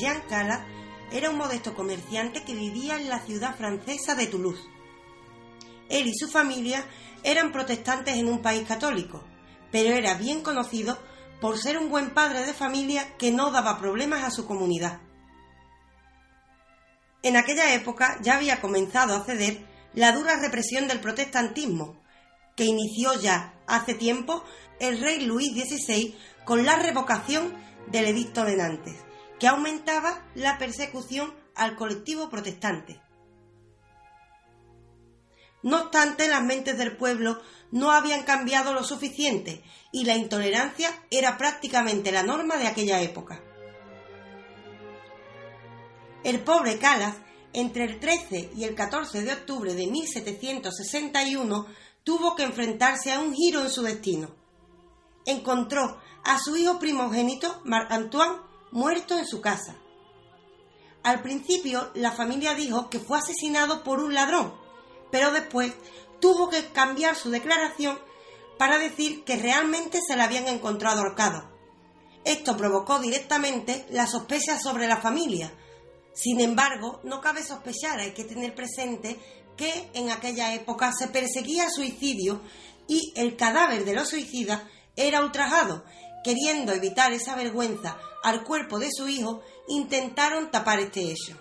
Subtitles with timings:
[0.00, 0.60] Jean Calas
[1.12, 4.62] era un modesto comerciante que vivía en la ciudad francesa de Toulouse.
[5.90, 6.86] Él y su familia
[7.22, 9.22] eran protestantes en un país católico,
[9.70, 10.98] pero era bien conocido
[11.40, 15.00] por ser un buen padre de familia que no daba problemas a su comunidad.
[17.22, 22.00] En aquella época ya había comenzado a ceder la dura represión del protestantismo,
[22.56, 24.44] que inició ya hace tiempo
[24.78, 27.54] el rey Luis XVI con la revocación
[27.88, 29.09] del edicto de Nantes,
[29.40, 33.00] que aumentaba la persecución al colectivo protestante.
[35.62, 37.40] No obstante, las mentes del pueblo
[37.70, 43.42] no habían cambiado lo suficiente y la intolerancia era prácticamente la norma de aquella época.
[46.22, 47.16] El pobre Calas,
[47.52, 51.66] entre el 13 y el 14 de octubre de 1761,
[52.04, 54.34] tuvo que enfrentarse a un giro en su destino.
[55.24, 59.76] Encontró a su hijo primogénito, Marc-Antoine, muerto en su casa.
[61.02, 64.54] Al principio, la familia dijo que fue asesinado por un ladrón,
[65.10, 65.72] pero después
[66.20, 67.98] tuvo que cambiar su declaración
[68.58, 71.50] para decir que realmente se le habían encontrado ahorcado.
[72.24, 75.52] Esto provocó directamente la sospecha sobre la familia.
[76.12, 79.18] Sin embargo, no cabe sospechar, hay que tener presente
[79.56, 82.42] que en aquella época se perseguía suicidio
[82.86, 84.62] y el cadáver de los suicidas
[84.96, 85.84] era ultrajado.
[86.22, 91.36] Queriendo evitar esa vergüenza al cuerpo de su hijo, intentaron tapar este hecho.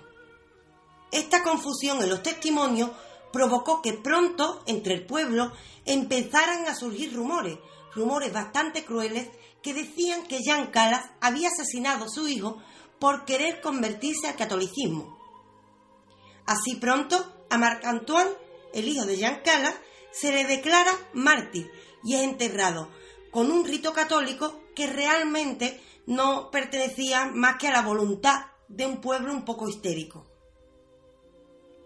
[1.11, 2.91] Esta confusión en los testimonios
[3.33, 5.51] provocó que pronto entre el pueblo
[5.85, 7.57] empezaran a surgir rumores,
[7.93, 9.27] rumores bastante crueles
[9.61, 12.61] que decían que Jean Calas había asesinado a su hijo
[12.99, 15.17] por querer convertirse al catolicismo.
[16.45, 18.31] Así pronto, a Marc-Antoine,
[18.73, 19.75] el hijo de Jean Calas,
[20.11, 21.71] se le declara mártir
[22.03, 22.89] y es enterrado
[23.31, 29.01] con un rito católico que realmente no pertenecía más que a la voluntad de un
[29.01, 30.25] pueblo un poco histérico.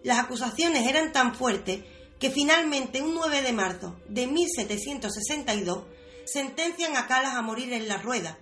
[0.04, 1.84] Las acusaciones eran tan fuertes
[2.20, 5.84] que finalmente un 9 de marzo de 1762
[6.26, 8.38] sentencian a Calas a morir en la rueda.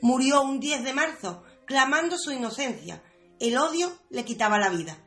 [0.00, 3.02] Murió un 10 de marzo clamando su inocencia.
[3.40, 4.98] El odio le quitaba la vida.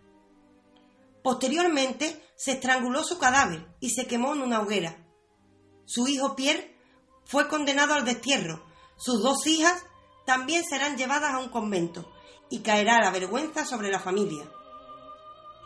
[1.23, 5.05] Posteriormente se estranguló su cadáver y se quemó en una hoguera.
[5.85, 6.76] Su hijo Pierre
[7.27, 8.63] fue condenado al destierro.
[8.95, 9.85] Sus dos hijas
[10.25, 12.11] también serán llevadas a un convento
[12.49, 14.49] y caerá la vergüenza sobre la familia.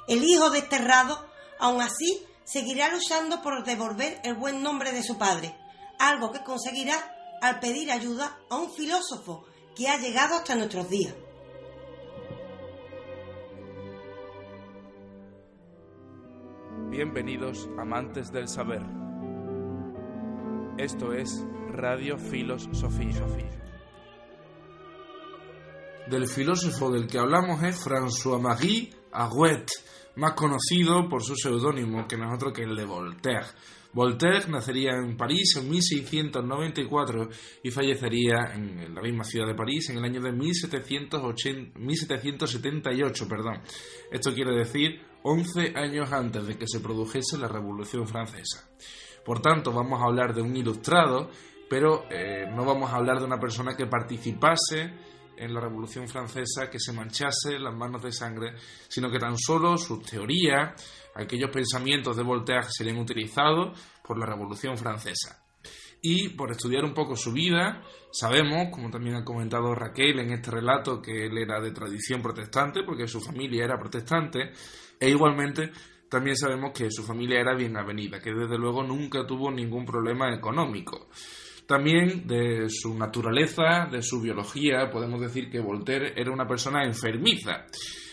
[0.08, 1.26] El hijo desterrado,
[1.60, 5.56] aún así, seguirá luchando por devolver el buen nombre de su padre,
[6.00, 9.46] algo que conseguirá al pedir ayuda a un filósofo
[9.76, 11.16] que ha llegado hasta nuestros días.
[16.90, 19.11] Bienvenidos amantes del saber.
[20.78, 22.70] Esto es Radio Filos.
[26.09, 29.66] Del filósofo del que hablamos es François-Marie Arouet,
[30.16, 33.48] más conocido por su seudónimo que no es otro que el de Voltaire.
[33.94, 37.28] Voltaire nacería en París en 1694
[37.64, 43.28] y fallecería en la misma ciudad de París en el año de 1778.
[43.28, 43.62] Perdón.
[44.09, 48.68] Esto quiere decir 11 años antes de que se produjese la Revolución Francesa.
[49.26, 51.30] Por tanto, vamos a hablar de un ilustrado,
[51.70, 54.94] pero eh, no vamos a hablar de una persona que participase
[55.38, 58.54] en la Revolución Francesa que se manchase las manos de sangre,
[58.88, 60.74] sino que tan solo sus teorías,
[61.16, 65.44] aquellos pensamientos de Voltaire serían utilizados por la Revolución Francesa.
[66.03, 70.52] Y por estudiar un poco su vida, sabemos, como también ha comentado Raquel en este
[70.52, 74.52] relato, que él era de tradición protestante, porque su familia era protestante,
[75.00, 75.72] e igualmente
[76.12, 80.36] también sabemos que su familia era bien avenida, que desde luego nunca tuvo ningún problema
[80.36, 81.08] económico.
[81.66, 87.66] También de su naturaleza, de su biología, podemos decir que Voltaire era una persona enfermiza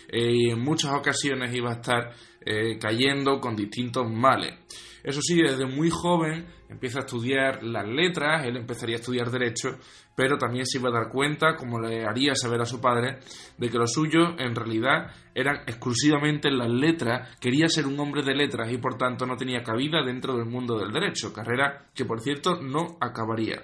[0.08, 4.54] eh, y en muchas ocasiones iba a estar eh, cayendo con distintos males.
[5.02, 9.76] Eso sí, desde muy joven empieza a estudiar las letras, él empezaría a estudiar derecho,
[10.18, 13.20] pero también se iba a dar cuenta, como le haría saber a su padre,
[13.56, 18.34] de que lo suyo en realidad eran exclusivamente las letras, quería ser un hombre de
[18.34, 22.20] letras y por tanto no tenía cabida dentro del mundo del derecho, carrera que por
[22.20, 23.62] cierto no acabaría.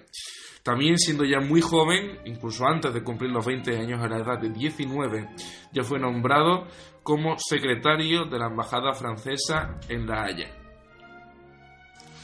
[0.62, 4.39] También siendo ya muy joven, incluso antes de cumplir los 20 años a la edad
[4.41, 5.31] de 19,
[5.73, 6.69] ya fue nombrado
[7.03, 10.55] como secretario de la Embajada Francesa en La Haya.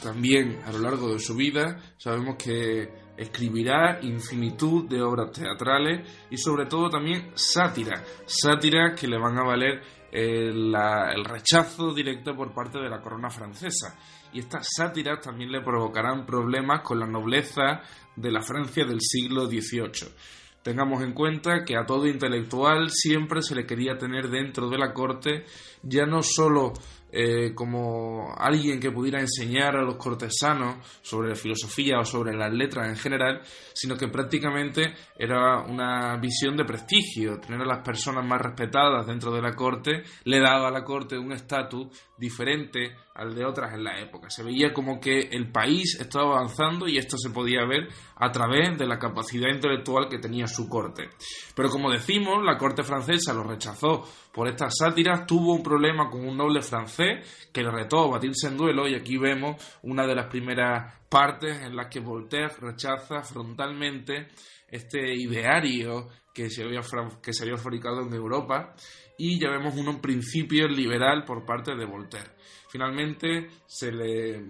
[0.00, 6.38] También a lo largo de su vida sabemos que escribirá infinitud de obras teatrales y
[6.38, 12.55] sobre todo también sátira, sátiras que le van a valer el, el rechazo directo por
[12.55, 13.99] parte de la corona francesa.
[14.32, 17.82] Y estas sátiras también le provocarán problemas con la nobleza
[18.17, 20.14] de la Francia del siglo XVIII.
[20.62, 24.94] Tengamos en cuenta que a todo intelectual siempre se le quería tener dentro de la
[24.94, 25.44] corte,
[25.82, 26.72] ya no solo
[27.12, 32.88] eh, como alguien que pudiera enseñar a los cortesanos sobre filosofía o sobre las letras
[32.88, 33.40] en general,
[33.72, 37.40] sino que prácticamente era una visión de prestigio.
[37.40, 41.18] Tener a las personas más respetadas dentro de la corte le daba a la corte
[41.18, 41.88] un estatus
[42.20, 44.28] diferente al de otras en la época.
[44.31, 48.78] Se veía como que el país estaba avanzando y esto se podía ver a través
[48.78, 51.08] de la capacidad intelectual que tenía su corte.
[51.56, 56.26] Pero como decimos, la corte francesa lo rechazó por estas sátiras, tuvo un problema con
[56.28, 60.14] un noble francés que le retó a batirse en duelo y aquí vemos una de
[60.14, 64.28] las primeras partes en las que Voltaire rechaza frontalmente
[64.69, 66.81] este ideario que se había,
[67.23, 68.75] que se había fabricado en Europa
[69.19, 72.31] y ya vemos un principio liberal por parte de Voltaire.
[72.69, 74.44] Finalmente se le,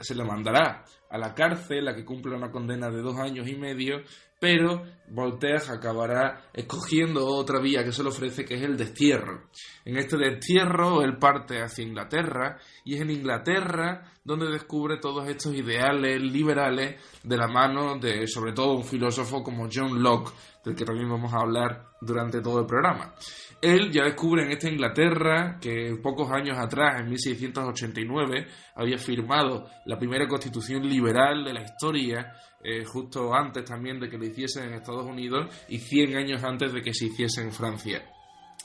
[0.00, 3.54] se le mandará a la cárcel a que cumpla una condena de dos años y
[3.54, 4.02] medio,
[4.38, 9.48] pero Voltaire acabará escogiendo otra vía que se le ofrece, que es el destierro.
[9.84, 15.54] En este destierro él parte hacia Inglaterra y es en Inglaterra donde descubre todos estos
[15.54, 20.32] ideales liberales de la mano de sobre todo un filósofo como John Locke,
[20.64, 23.14] del que también vamos a hablar durante todo el programa.
[23.62, 29.98] Él ya descubre en esta Inglaterra que pocos años atrás, en 1689, había firmado la
[29.98, 32.32] primera constitución liberal de la historia,
[32.68, 36.72] eh, justo antes también de que lo hiciesen en Estados Unidos y 100 años antes
[36.72, 38.02] de que se hiciese en Francia.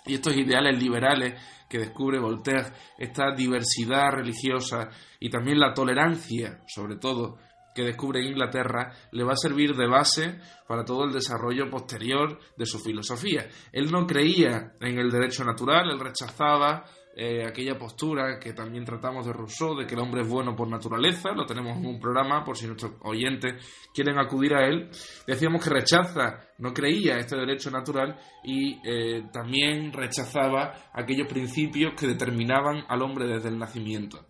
[0.07, 1.39] Y estos ideales liberales
[1.69, 4.89] que descubre Voltaire, esta diversidad religiosa
[5.19, 7.37] y también la tolerancia, sobre todo,
[7.75, 12.39] que descubre en Inglaterra le va a servir de base para todo el desarrollo posterior
[12.57, 13.47] de su filosofía.
[13.71, 16.85] Él no creía en el derecho natural, él rechazaba
[17.15, 20.69] eh, aquella postura que también tratamos de Rousseau, de que el hombre es bueno por
[20.69, 23.55] naturaleza, lo tenemos en un programa por si nuestros oyentes
[23.93, 24.89] quieren acudir a él.
[25.27, 32.07] Decíamos que rechaza, no creía este derecho natural y eh, también rechazaba aquellos principios que
[32.07, 34.27] determinaban al hombre desde el nacimiento.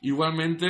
[0.00, 0.66] Igualmente,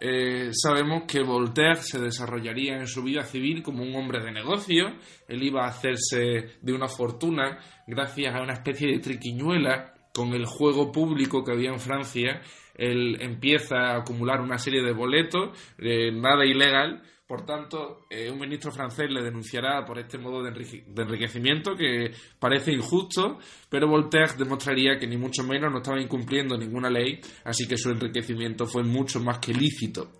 [0.00, 4.86] eh, sabemos que Voltaire se desarrollaría en su vida civil como un hombre de negocio,
[5.28, 10.46] él iba a hacerse de una fortuna gracias a una especie de triquiñuela con el
[10.46, 12.42] juego público que había en Francia,
[12.74, 18.38] él empieza a acumular una serie de boletos, eh, nada ilegal, por tanto, eh, un
[18.38, 23.38] ministro francés le denunciará por este modo de, enriquecimiento que parece injusto,
[23.70, 27.88] pero Voltaire demostraría que ni mucho menos no estaba incumpliendo ninguna ley, así que su
[27.88, 30.12] enriquecimiento fue mucho más que lícito.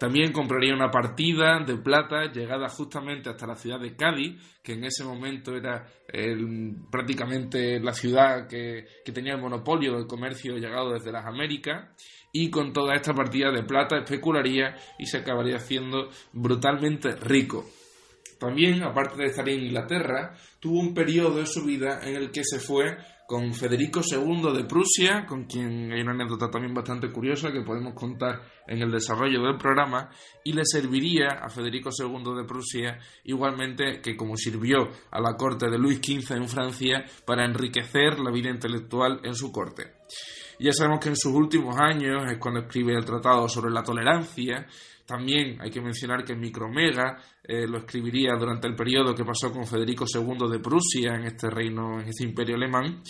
[0.00, 4.84] También compraría una partida de plata llegada justamente hasta la ciudad de Cádiz, que en
[4.84, 5.86] ese momento era
[6.90, 11.90] prácticamente la ciudad que, que tenía el monopolio del comercio llegado desde las Américas
[12.32, 17.66] y con toda esta partida de plata especularía y se acabaría haciendo brutalmente rico.
[18.38, 22.42] También, aparte de estar en Inglaterra, tuvo un periodo de su vida en el que
[22.42, 22.96] se fue
[23.30, 27.94] con Federico II de Prusia, con quien hay una anécdota también bastante curiosa que podemos
[27.94, 30.10] contar en el desarrollo del programa,
[30.42, 35.70] y le serviría a Federico II de Prusia igualmente que como sirvió a la corte
[35.70, 39.92] de Luis XV en Francia para enriquecer la vida intelectual en su corte.
[40.58, 44.66] Ya sabemos que en sus últimos años es cuando escribe el tratado sobre la tolerancia.
[45.10, 49.66] También hay que mencionar que Micromega eh, lo escribiría durante el periodo que pasó con
[49.66, 53.02] Federico II de Prusia en este reino, en este imperio alemán.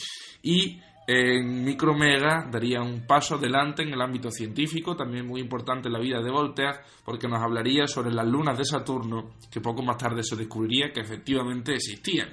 [0.42, 5.92] Y en Micromega daría un paso adelante en el ámbito científico, también muy importante en
[5.92, 9.98] la vida de Voltaire, porque nos hablaría sobre las lunas de Saturno, que poco más
[9.98, 12.30] tarde se descubriría que efectivamente existían.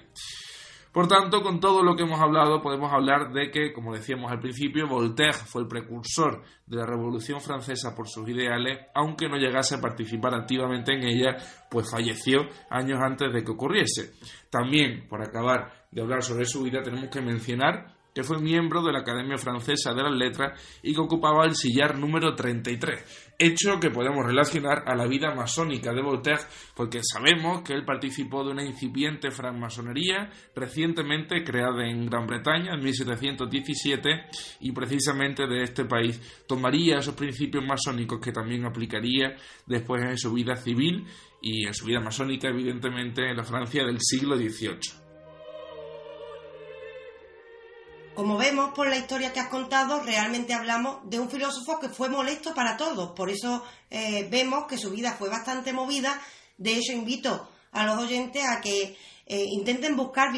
[0.98, 4.40] Por tanto, con todo lo que hemos hablado, podemos hablar de que, como decíamos al
[4.40, 9.76] principio, Voltaire fue el precursor de la Revolución Francesa por sus ideales, aunque no llegase
[9.76, 11.36] a participar activamente en ella,
[11.70, 14.14] pues falleció años antes de que ocurriese.
[14.50, 18.92] También, por acabar de hablar sobre su vida, tenemos que mencionar que fue miembro de
[18.92, 23.92] la Academia Francesa de las Letras y que ocupaba el sillar número 33, hecho que
[23.92, 26.42] podemos relacionar a la vida masónica de Voltaire
[26.76, 32.84] porque sabemos que él participó de una incipiente francmasonería recientemente creada en Gran Bretaña en
[32.84, 34.10] 1717
[34.62, 39.36] y precisamente de este país tomaría esos principios masónicos que también aplicaría
[39.68, 41.06] después en su vida civil
[41.40, 45.07] y en su vida masónica evidentemente en la Francia del siglo XVIII.
[48.18, 52.10] Como vemos por la historia que has contado, realmente hablamos de un filósofo que fue
[52.10, 53.12] molesto para todos.
[53.12, 56.20] Por eso eh, vemos que su vida fue bastante movida.
[56.58, 58.98] De hecho, invito a los oyentes a que
[59.28, 60.30] eh, intenten buscar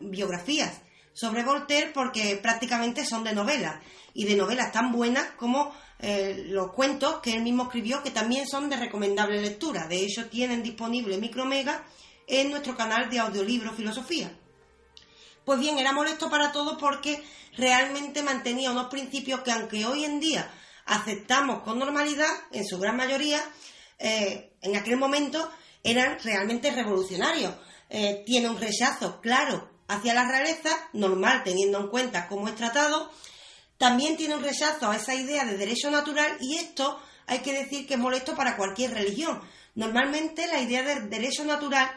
[0.00, 0.80] biografías
[1.12, 6.72] sobre Voltaire porque prácticamente son de novelas y de novelas tan buenas como eh, los
[6.72, 9.86] cuentos que él mismo escribió que también son de recomendable lectura.
[9.88, 11.84] De hecho, tienen disponible Micromega
[12.26, 14.32] en nuestro canal de audiolibro Filosofía.
[15.46, 17.22] Pues bien, era molesto para todos porque
[17.56, 20.50] realmente mantenía unos principios que aunque hoy en día
[20.86, 23.40] aceptamos con normalidad, en su gran mayoría,
[24.00, 25.48] eh, en aquel momento
[25.84, 27.54] eran realmente revolucionarios.
[27.88, 33.12] Eh, tiene un rechazo claro hacia la realeza, normal teniendo en cuenta cómo es tratado.
[33.78, 37.86] También tiene un rechazo a esa idea de derecho natural y esto hay que decir
[37.86, 39.40] que es molesto para cualquier religión.
[39.76, 41.88] Normalmente la idea de derecho natural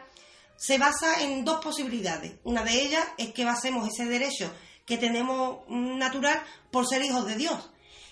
[0.60, 2.34] se basa en dos posibilidades.
[2.44, 4.54] Una de ellas es que basemos ese derecho
[4.86, 7.70] que tenemos natural por ser hijos de Dios.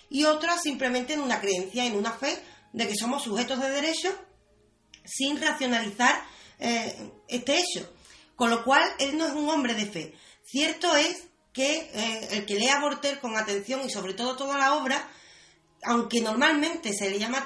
[0.08, 4.08] Y otra simplemente en una creencia, en una fe de que somos sujetos de derecho
[5.04, 6.22] sin racionalizar
[6.58, 7.92] eh, este hecho.
[8.34, 10.14] Con lo cual, él no es un hombre de fe.
[10.42, 14.74] Cierto es que eh, el que lea Voltaire con atención y sobre todo toda la
[14.74, 15.10] obra,
[15.82, 17.44] aunque normalmente se le llama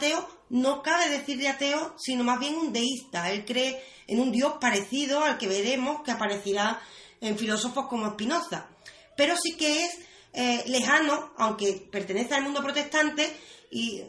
[0.53, 3.31] no cabe decirle ateo, sino más bien un deísta.
[3.31, 6.79] Él cree en un Dios parecido al que veremos que aparecerá
[7.23, 8.69] en filósofos como Spinoza.
[9.17, 9.99] Pero sí que es
[10.35, 13.35] eh, lejano, aunque pertenece al mundo protestante
[13.71, 14.03] y,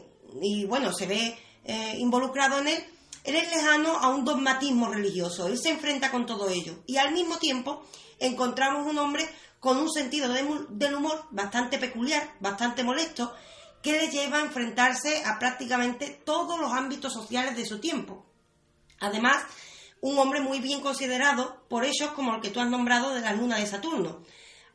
[0.66, 1.34] bueno, se ve
[1.64, 2.84] eh, involucrado en él,
[3.24, 5.46] él es lejano a un dogmatismo religioso.
[5.46, 6.74] Él se enfrenta con todo ello.
[6.86, 7.86] Y al mismo tiempo
[8.18, 9.26] encontramos un hombre
[9.60, 13.32] con un sentido del humor bastante peculiar, bastante molesto,
[13.84, 18.24] que le lleva a enfrentarse a prácticamente todos los ámbitos sociales de su tiempo.
[18.98, 19.44] Además,
[20.00, 23.34] un hombre muy bien considerado por ellos como el que tú has nombrado de la
[23.34, 24.22] luna de Saturno.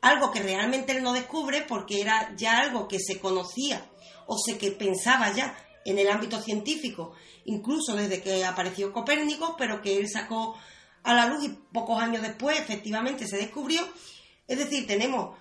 [0.00, 3.84] Algo que realmente él no descubre porque era ya algo que se conocía
[4.26, 7.12] o se que pensaba ya en el ámbito científico,
[7.46, 10.56] incluso desde que apareció Copérnico, pero que él sacó
[11.02, 13.82] a la luz y pocos años después efectivamente se descubrió.
[14.46, 15.36] Es decir, tenemos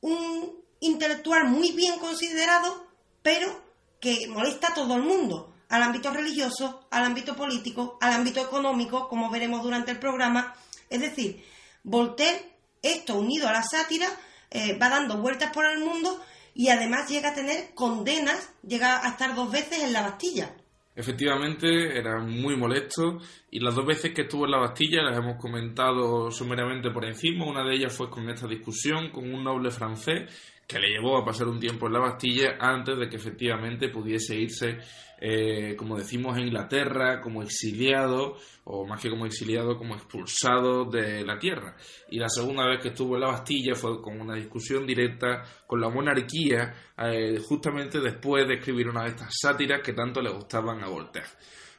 [0.00, 2.89] un intelectual muy bien considerado,
[3.22, 3.62] pero
[4.00, 9.08] que molesta a todo el mundo al ámbito religioso, al ámbito político, al ámbito económico,
[9.08, 10.54] como veremos durante el programa.
[10.90, 11.44] Es decir,
[11.84, 14.08] Voltaire, esto unido a la sátira,
[14.50, 16.20] eh, va dando vueltas por el mundo
[16.54, 20.52] y además llega a tener condenas, llega a estar dos veces en la Bastilla.
[21.00, 23.16] Efectivamente, era muy molesto
[23.50, 27.46] y las dos veces que estuvo en la Bastilla las hemos comentado sumeramente por encima.
[27.46, 31.24] Una de ellas fue con esta discusión con un noble francés que le llevó a
[31.24, 34.76] pasar un tiempo en la Bastilla antes de que efectivamente pudiese irse,
[35.20, 41.24] eh, como decimos, a Inglaterra como exiliado, o más que como exiliado, como expulsado de
[41.24, 41.76] la tierra.
[42.08, 45.80] Y la segunda vez que estuvo en la Bastilla fue con una discusión directa con
[45.80, 50.82] la monarquía, eh, justamente después de escribir una de estas sátiras que tanto le gustaban
[50.82, 51.28] a Voltaire.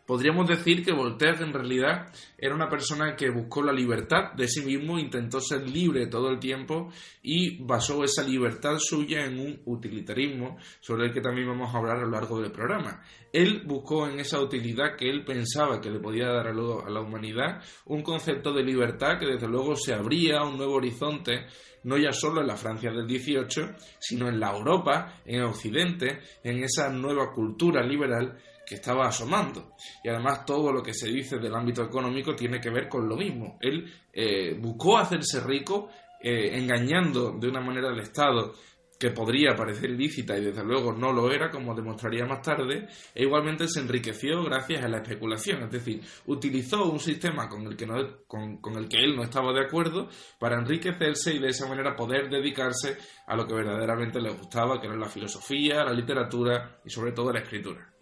[0.05, 4.61] Podríamos decir que Voltaire en realidad era una persona que buscó la libertad de sí
[4.61, 6.91] mismo, intentó ser libre todo el tiempo
[7.21, 11.97] y basó esa libertad suya en un utilitarismo sobre el que también vamos a hablar
[11.97, 13.01] a lo largo del programa.
[13.31, 17.61] Él buscó en esa utilidad que él pensaba que le podía dar a la humanidad
[17.85, 21.45] un concepto de libertad que desde luego se abría un nuevo horizonte
[21.83, 26.63] no ya solo en la Francia del 18, sino en la Europa, en Occidente, en
[26.63, 29.73] esa nueva cultura liberal que estaba asomando.
[30.03, 33.15] Y además todo lo que se dice del ámbito económico tiene que ver con lo
[33.15, 33.57] mismo.
[33.59, 35.89] Él eh, buscó hacerse rico
[36.21, 38.53] eh, engañando de una manera al Estado
[39.01, 43.23] que podría parecer ilícita y desde luego no lo era, como demostraría más tarde, e
[43.23, 47.87] igualmente se enriqueció gracias a la especulación, es decir, utilizó un sistema con el que,
[47.87, 47.95] no,
[48.27, 51.95] con, con el que él no estaba de acuerdo para enriquecerse y de esa manera
[51.95, 56.91] poder dedicarse a lo que verdaderamente le gustaba, que era la filosofía, la literatura y
[56.91, 57.95] sobre todo la escritura.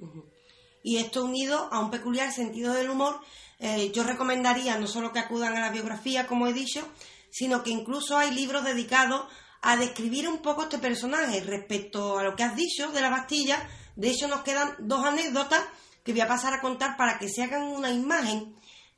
[0.84, 3.22] Y esto unido a un peculiar sentido del humor,
[3.60, 6.86] eh, yo recomendaría no solo que acudan a la biografía, como he dicho,
[7.30, 9.28] sino que incluso hay libros dedicados
[9.62, 13.68] a describir un poco este personaje respecto a lo que has dicho de la Bastilla.
[13.96, 15.62] De hecho, nos quedan dos anécdotas
[16.04, 18.56] que voy a pasar a contar para que se hagan una imagen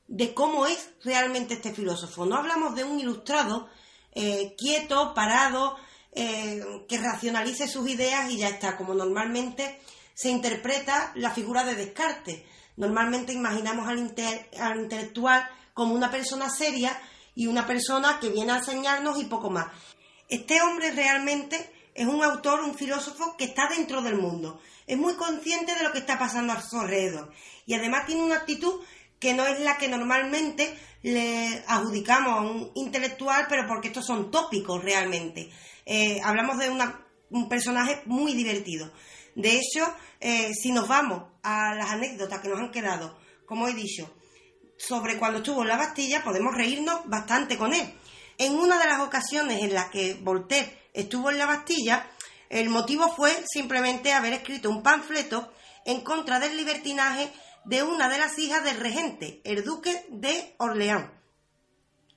[0.07, 2.25] de cómo es realmente este filósofo.
[2.25, 3.69] No hablamos de un ilustrado
[4.13, 5.77] eh, quieto, parado,
[6.13, 9.79] eh, que racionalice sus ideas y ya está, como normalmente
[10.13, 12.43] se interpreta la figura de Descartes.
[12.75, 16.99] Normalmente imaginamos al, intelectual como una persona seria
[17.33, 19.67] y una persona que viene a enseñarnos y poco más.
[20.31, 24.61] Este hombre realmente es un autor, un filósofo que está dentro del mundo.
[24.87, 27.33] Es muy consciente de lo que está pasando a su alrededor.
[27.65, 28.81] Y además tiene una actitud
[29.19, 30.73] que no es la que normalmente
[31.03, 35.49] le adjudicamos a un intelectual, pero porque estos son tópicos realmente.
[35.85, 36.69] Eh, hablamos de
[37.29, 38.89] un personaje muy divertido.
[39.35, 39.85] De hecho,
[40.21, 44.09] eh, si nos vamos a las anécdotas que nos han quedado, como he dicho,
[44.77, 47.93] sobre cuando estuvo en la Bastilla, podemos reírnos bastante con él.
[48.41, 52.09] En una de las ocasiones en las que Voltaire estuvo en la Bastilla,
[52.49, 55.53] el motivo fue simplemente haber escrito un panfleto
[55.85, 57.31] en contra del libertinaje
[57.65, 61.11] de una de las hijas del regente, el duque de Orleans.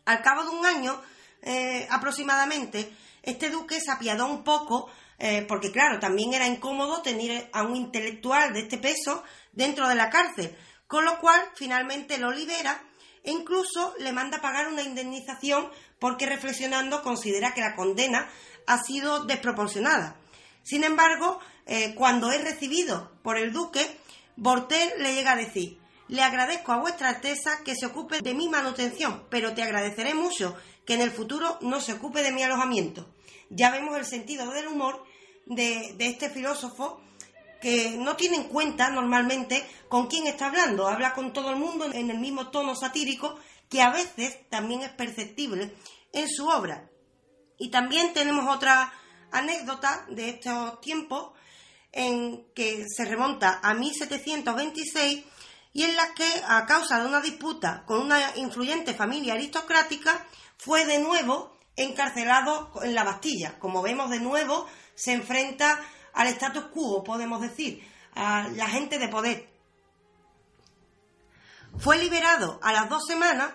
[0.06, 0.98] Al cabo de un año
[1.42, 2.90] eh, aproximadamente,
[3.22, 7.76] este duque se apiadó un poco, eh, porque claro, también era incómodo tener a un
[7.76, 12.82] intelectual de este peso dentro de la cárcel, con lo cual finalmente lo libera
[13.24, 18.28] e incluso le manda pagar una indemnización porque reflexionando considera que la condena
[18.66, 20.16] ha sido desproporcionada.
[20.62, 23.98] Sin embargo, eh, cuando es recibido por el duque,
[24.36, 28.48] Voltaire le llega a decir le agradezco a vuestra Alteza que se ocupe de mi
[28.48, 33.08] manutención, pero te agradeceré mucho que en el futuro no se ocupe de mi alojamiento.
[33.48, 35.02] Ya vemos el sentido del humor
[35.46, 37.00] de, de este filósofo
[37.62, 41.86] que no tiene en cuenta normalmente con quién está hablando, habla con todo el mundo
[41.90, 43.38] en el mismo tono satírico
[43.74, 45.74] que a veces también es perceptible
[46.12, 46.88] en su obra.
[47.58, 48.92] Y también tenemos otra
[49.32, 51.32] anécdota de estos tiempos
[51.90, 55.24] en que se remonta a 1726
[55.72, 60.24] y en la que, a causa de una disputa con una influyente familia aristocrática,
[60.56, 63.58] fue de nuevo encarcelado en la Bastilla.
[63.58, 65.80] Como vemos, de nuevo se enfrenta
[66.12, 69.53] al status quo, podemos decir, a la gente de poder.
[71.78, 73.52] Fue liberado a las dos semanas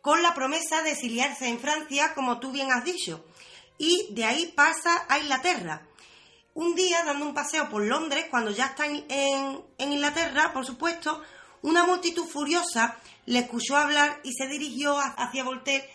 [0.00, 3.24] con la promesa de exiliarse en Francia, como tú bien has dicho,
[3.78, 5.82] y de ahí pasa a Inglaterra.
[6.52, 11.22] Un día, dando un paseo por Londres, cuando ya está en, en Inglaterra, por supuesto,
[11.62, 15.88] una multitud furiosa le escuchó hablar y se dirigió hacia Voltaire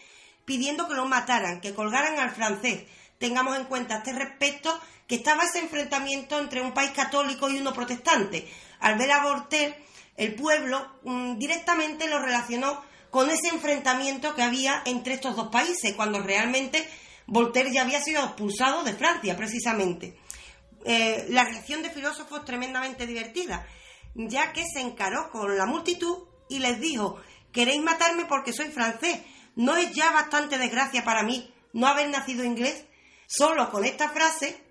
[0.45, 2.85] pidiendo que lo mataran, que colgaran al francés.
[3.19, 7.73] Tengamos en cuenta este respecto que estaba ese enfrentamiento entre un país católico y uno
[7.73, 8.51] protestante.
[8.79, 9.85] Al ver a Voltaire,
[10.19, 15.95] el pueblo mm, directamente lo relacionó con ese enfrentamiento que había entre estos dos países,
[15.95, 16.87] cuando realmente
[17.25, 20.19] Voltaire ya había sido expulsado de Francia, precisamente.
[20.85, 23.65] Eh, la reacción de filósofos tremendamente divertida
[24.15, 27.19] ya que se encaró con la multitud y les dijo,
[27.51, 29.19] queréis matarme porque soy francés,
[29.55, 32.85] ¿no es ya bastante desgracia para mí no haber nacido inglés?
[33.27, 34.63] Solo con esta frase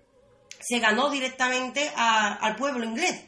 [0.59, 3.23] se ganó directamente al pueblo inglés,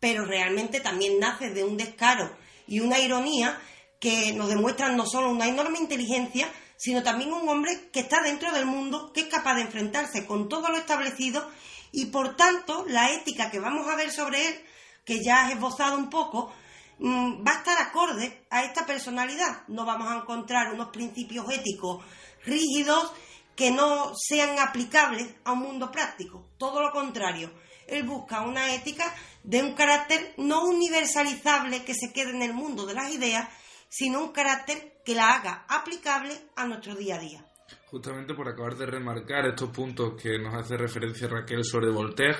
[0.00, 3.60] pero realmente también nace de un descaro y una ironía
[4.00, 8.52] que nos demuestran no solo una enorme inteligencia, sino también un hombre que está dentro
[8.52, 11.48] del mundo, que es capaz de enfrentarse con todo lo establecido
[11.92, 14.64] y por tanto la ética que vamos a ver sobre él
[15.04, 16.52] que ya has esbozado un poco,
[16.98, 19.62] mm, va a estar acorde a esta personalidad.
[19.68, 22.04] No vamos a encontrar unos principios éticos
[22.44, 23.12] rígidos
[23.54, 26.48] que no sean aplicables a un mundo práctico.
[26.58, 27.50] Todo lo contrario.
[27.88, 29.04] Él busca una ética
[29.42, 33.48] de un carácter no universalizable que se quede en el mundo de las ideas,
[33.88, 37.44] sino un carácter que la haga aplicable a nuestro día a día.
[37.86, 42.38] Justamente por acabar de remarcar estos puntos que nos hace referencia Raquel sobre Voltaire,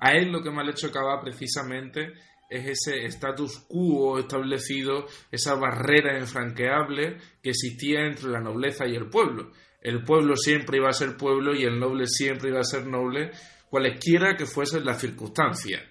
[0.00, 2.12] a él lo que me ha hecho acabar precisamente
[2.48, 9.08] es ese status quo establecido, esa barrera infranqueable que existía entre la nobleza y el
[9.08, 9.52] pueblo.
[9.80, 13.30] El pueblo siempre iba a ser pueblo y el noble siempre iba a ser noble,
[13.76, 15.82] cualesquiera que fuesen las circunstancias.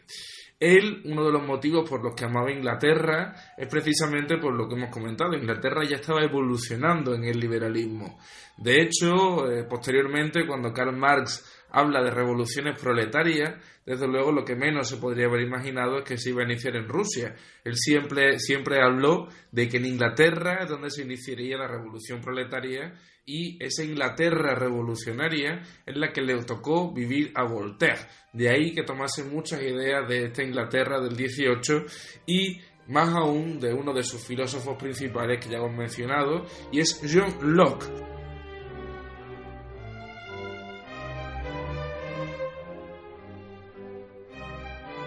[0.60, 4.74] Él, uno de los motivos por los que amaba Inglaterra es precisamente por lo que
[4.74, 5.36] hemos comentado.
[5.36, 8.18] Inglaterra ya estaba evolucionando en el liberalismo.
[8.58, 14.56] De hecho, eh, posteriormente, cuando Karl Marx habla de revoluciones proletarias, desde luego lo que
[14.56, 17.36] menos se podría haber imaginado es que se iba a iniciar en Rusia.
[17.64, 22.94] Él siempre, siempre habló de que en Inglaterra es donde se iniciaría la revolución proletaria
[23.26, 28.02] y esa Inglaterra revolucionaria es la que le tocó vivir a Voltaire.
[28.34, 31.86] De ahí que tomase muchas ideas de esta Inglaterra del 18
[32.28, 37.02] y más aún de uno de sus filósofos principales que ya hemos mencionado, y es
[37.02, 38.15] John Locke.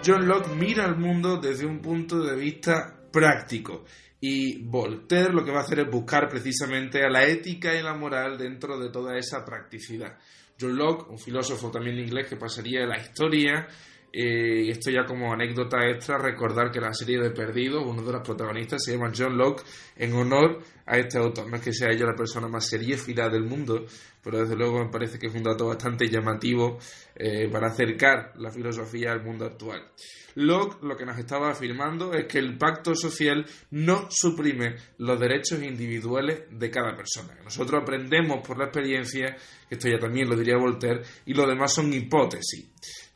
[0.09, 3.85] John Locke mira al mundo desde un punto de vista práctico
[4.19, 7.93] y Voltaire lo que va a hacer es buscar precisamente a la ética y la
[7.93, 10.17] moral dentro de toda esa practicidad.
[10.59, 13.67] John Locke, un filósofo también inglés que pasaría de la historia,
[14.11, 18.21] eh, esto ya como anécdota extra, recordar que la serie de Perdidos, uno de los
[18.21, 19.63] protagonistas se llama John Locke
[19.95, 21.47] en honor a este autor.
[21.47, 23.85] No es que sea yo la persona más seriéfila del mundo,
[24.23, 26.79] pero desde luego me parece que es un dato bastante llamativo
[27.15, 29.91] eh, para acercar la filosofía al mundo actual.
[30.35, 35.61] Locke lo que nos estaba afirmando es que el pacto social no suprime los derechos
[35.61, 37.35] individuales de cada persona.
[37.43, 39.35] Nosotros aprendemos por la experiencia,
[39.69, 42.69] esto ya también lo diría Voltaire, y lo demás son hipótesis.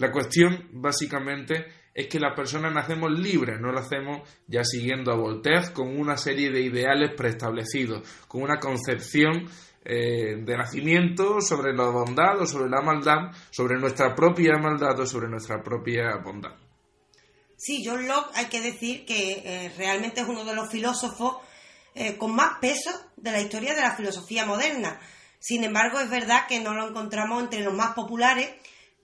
[0.04, 5.16] La cuestión básicamente es que las personas nacemos libres, no lo hacemos ya siguiendo a
[5.16, 9.50] Voltaire con una serie de ideales preestablecidos, con una concepción
[9.86, 15.06] eh, de nacimiento sobre la bondad o sobre la maldad, sobre nuestra propia maldad o
[15.06, 16.52] sobre nuestra propia bondad.
[17.56, 21.38] Sí, John Locke hay que decir que eh, realmente es uno de los filósofos
[21.96, 25.00] eh, con más peso de la historia de la filosofía moderna.
[25.40, 28.50] Sin embargo, es verdad que no lo encontramos entre los más populares,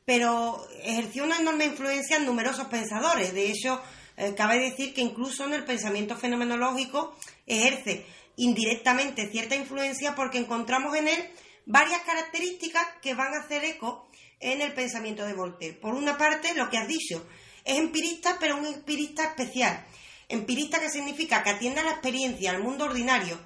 [0.10, 3.32] pero ejerció una enorme influencia en numerosos pensadores.
[3.32, 3.80] De hecho,
[4.17, 10.95] eh, cabe decir que incluso en el pensamiento fenomenológico ejerce indirectamente cierta influencia porque encontramos
[10.95, 11.30] en él
[11.67, 15.76] varias características que van a hacer eco en el pensamiento de Voltaire.
[15.76, 17.24] Por una parte, lo que has dicho,
[17.63, 19.86] es empirista, pero un empirista especial.
[20.28, 23.39] Empirista que significa que atiende a la experiencia, al mundo ordinario.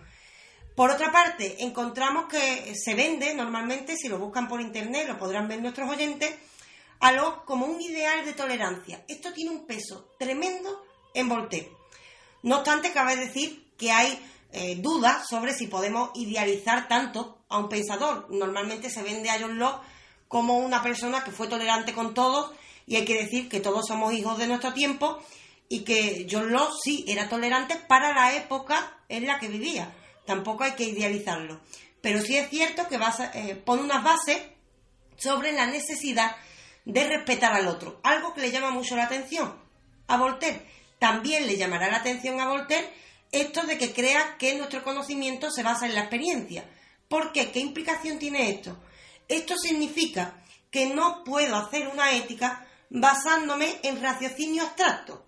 [0.77, 5.49] Por otra parte, encontramos que se vende normalmente, si lo buscan por internet, lo podrán
[5.49, 6.33] ver nuestros oyentes,
[7.03, 9.03] a lo como un ideal de tolerancia.
[9.09, 11.69] Esto tiene un peso tremendo en Voltaire.
[12.43, 14.17] No obstante, cabe decir que hay
[14.53, 18.27] eh, dudas sobre si podemos idealizar tanto a un pensador.
[18.29, 19.85] Normalmente se vende a John Locke
[20.29, 22.53] como una persona que fue tolerante con todos
[22.87, 25.21] y hay que decir que todos somos hijos de nuestro tiempo
[25.67, 29.93] y que John Locke sí era tolerante para la época en la que vivía.
[30.25, 31.59] Tampoco hay que idealizarlo.
[31.99, 32.97] Pero sí es cierto que
[33.33, 34.41] eh, pone unas bases
[35.17, 36.33] sobre la necesidad
[36.85, 39.53] de respetar al otro, algo que le llama mucho la atención
[40.07, 40.65] a Voltaire.
[40.99, 42.89] También le llamará la atención a Voltaire
[43.33, 46.69] esto de que crea que nuestro conocimiento se basa en la experiencia.
[47.07, 47.51] ¿Por qué?
[47.51, 48.77] ¿Qué implicación tiene esto?
[49.27, 55.25] Esto significa que no puedo hacer una ética basándome en raciocinio abstracto.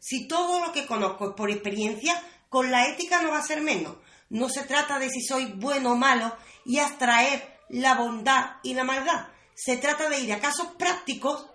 [0.00, 3.60] Si todo lo que conozco es por experiencia, con la ética no va a ser
[3.60, 3.96] menos.
[4.30, 8.82] No se trata de si soy bueno o malo y abstraer la bondad y la
[8.82, 9.28] maldad.
[9.54, 11.46] Se trata de ir a casos prácticos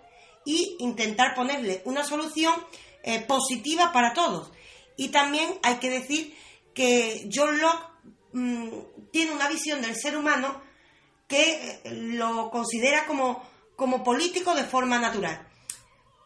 [0.44, 2.54] y intentar ponerle una solución
[3.02, 4.50] eh, positiva para todos.
[4.96, 6.36] Y también hay que decir
[6.74, 7.86] que John Locke
[8.32, 8.68] mm,
[9.10, 10.62] tiene una visión del ser humano
[11.26, 13.42] que eh, lo considera como,
[13.76, 15.46] como político de forma natural.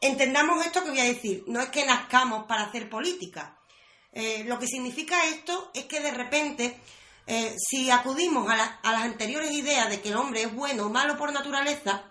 [0.00, 3.58] Entendamos esto que voy a decir, no es que nazcamos para hacer política.
[4.12, 6.78] Eh, lo que significa esto es que de repente,
[7.26, 10.90] eh, si acudimos a, a las anteriores ideas de que el hombre es bueno o
[10.90, 12.04] malo por naturaleza,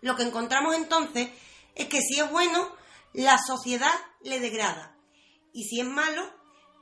[0.00, 1.28] lo que encontramos entonces
[1.74, 2.70] es que si es bueno,
[3.12, 4.96] la sociedad le degrada.
[5.52, 6.22] Y si es malo,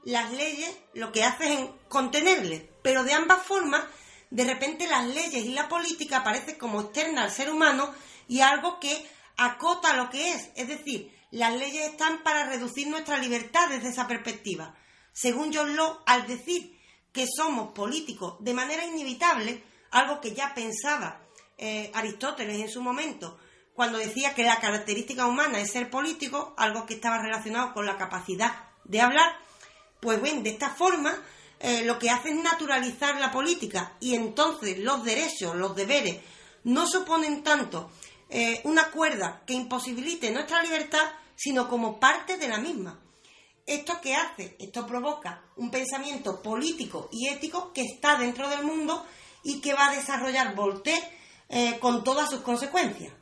[0.05, 2.71] las leyes lo que hacen es contenerle.
[2.83, 3.85] Pero de ambas formas,
[4.31, 7.93] de repente las leyes y la política aparecen como externa al ser humano
[8.29, 13.19] y algo que acota lo que es, es decir, las leyes están para reducir nuestra
[13.19, 14.75] libertad desde esa perspectiva.
[15.13, 16.78] Según John Locke, al decir
[17.19, 21.21] que somos políticos de manera inevitable, algo que ya pensaba
[21.57, 23.41] eh, Aristóteles en su momento,
[23.75, 27.99] cuando decía que la característica humana es ser político, algo que estaba relacionado con la
[27.99, 28.53] capacidad
[28.85, 29.37] de hablar,
[29.99, 31.13] pues bien, de esta forma
[31.59, 36.21] eh, lo que hace es naturalizar la política y entonces los derechos, los deberes,
[36.63, 37.91] no suponen tanto
[38.31, 42.97] eh, una cuerda que imposibilite nuestra libertad, sino como parte de la misma.
[43.69, 44.57] ¿Esto qué hace?
[44.59, 49.05] Esto provoca un pensamiento político y ético que está dentro del mundo
[49.45, 51.03] y que va a desarrollar Voltaire
[51.51, 53.13] eh, con todas sus consecuencias.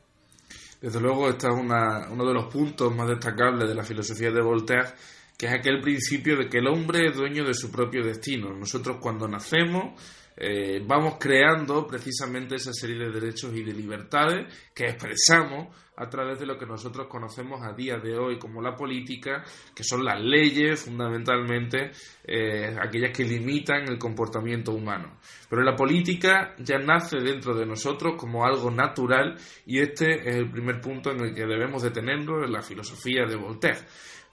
[0.79, 4.93] Desde luego, este es uno de los puntos más destacables de la filosofía de Voltaire,
[5.37, 8.53] que es aquel principio de que el hombre es dueño de su propio destino.
[8.53, 10.01] Nosotros cuando nacemos
[10.37, 16.39] eh, vamos creando precisamente esa serie de derechos y de libertades que expresamos a través
[16.39, 20.21] de lo que nosotros conocemos a día de hoy como la política, que son las
[20.21, 21.91] leyes fundamentalmente,
[22.23, 25.17] eh, aquellas que limitan el comportamiento humano.
[25.49, 30.51] Pero la política ya nace dentro de nosotros como algo natural y este es el
[30.51, 33.79] primer punto en el que debemos detenernos en la filosofía de Voltaire.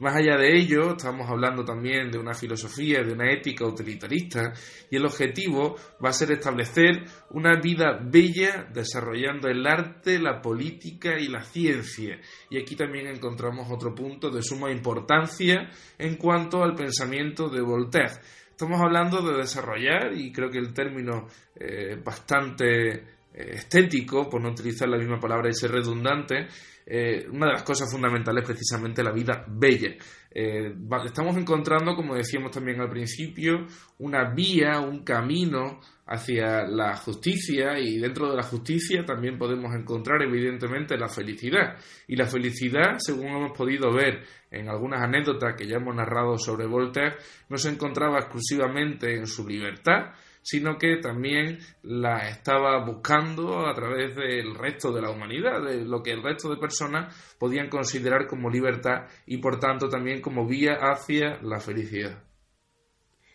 [0.00, 4.52] Más allá de ello, estamos hablando también de una filosofía, de una ética utilitarista,
[4.90, 11.18] y el objetivo va a ser establecer una vida bella desarrollando el arte, la política
[11.18, 12.18] y la ciencia.
[12.50, 18.20] Y aquí también encontramos otro punto de suma importancia en cuanto al pensamiento de Voltaire.
[18.50, 24.88] Estamos hablando de desarrollar, y creo que el término eh, bastante estético, por no utilizar
[24.88, 26.46] la misma palabra y ser redundante,
[26.86, 29.96] eh, una de las cosas fundamentales es precisamente la vida bella.
[30.30, 33.66] Eh, estamos encontrando, como decíamos también al principio,
[33.98, 40.22] una vía, un camino hacia la justicia y dentro de la justicia también podemos encontrar
[40.22, 41.76] evidentemente la felicidad.
[42.06, 46.66] Y la felicidad, según hemos podido ver en algunas anécdotas que ya hemos narrado sobre
[46.66, 47.16] Voltaire,
[47.48, 50.12] no se encontraba exclusivamente en su libertad,
[50.44, 56.02] sino que también la estaba buscando a través del resto de la humanidad, de lo
[56.02, 60.74] que el resto de personas podían considerar como libertad y por tanto también como vía
[60.74, 62.22] hacia la felicidad.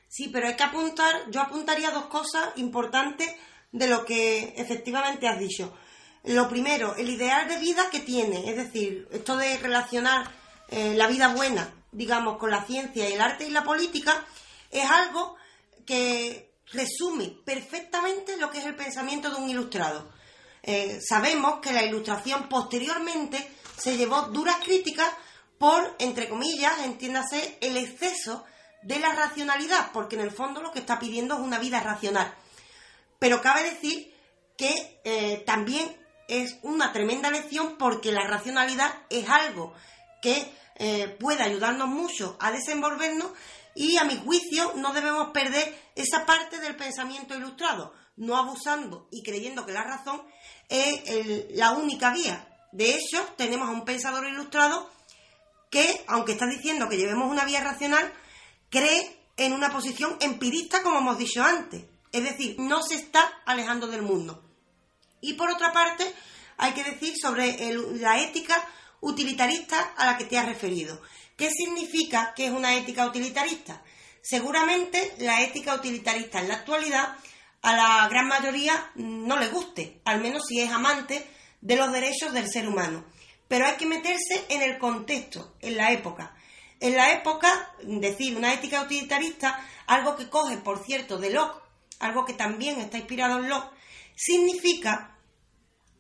[0.08, 3.36] Sí, pero hay que apuntar, yo apuntaría dos cosas importantes
[3.72, 5.76] de lo que efectivamente has dicho.
[6.26, 10.30] Lo primero, el ideal de vida que tiene, es decir, esto de relacionar
[10.68, 14.26] eh, la vida buena, digamos, con la ciencia el arte y la política,
[14.70, 15.38] es algo
[15.88, 20.12] que resume perfectamente lo que es el pensamiento de un ilustrado.
[20.62, 25.10] Eh, sabemos que la ilustración posteriormente se llevó duras críticas
[25.58, 28.46] por, entre comillas, entiéndase, el exceso
[28.84, 32.34] de la racionalidad, porque en el fondo lo que está pidiendo es una vida racional.
[33.20, 34.14] Pero cabe decir
[34.58, 35.96] que eh, también
[36.28, 39.74] es una tremenda lección porque la racionalidad es algo
[40.22, 43.32] que eh, puede ayudarnos mucho a desenvolvernos
[43.76, 49.24] y a mi juicio no debemos perder esa parte del pensamiento ilustrado, no abusando y
[49.24, 50.22] creyendo que la razón
[50.68, 52.48] es la única vía.
[52.72, 54.90] De hecho, tenemos a un pensador ilustrado
[55.70, 58.12] que, aunque está diciendo que llevemos una vía racional,
[58.70, 61.86] cree en una posición empirista, como hemos dicho antes.
[62.12, 64.44] Es decir, no se está alejando del mundo.
[65.22, 66.12] Y por otra parte,
[66.58, 68.56] hay que decir sobre la ética
[69.02, 71.02] utilitarista a la que te has referido.
[71.38, 73.82] ¿Qué significa que es una ética utilitarista?
[74.22, 77.16] Seguramente la ética utilitarista en la actualidad
[77.62, 81.26] a la gran mayoría no le guste, al menos si es amante
[81.62, 83.04] de los derechos del ser humano.
[83.48, 86.36] Pero hay que meterse en el contexto, en la época.
[86.80, 91.62] En la época, decir una ética utilitarista, algo que coge, por cierto, de Locke,
[92.00, 93.76] algo que también está inspirado en Locke,
[94.16, 95.18] significa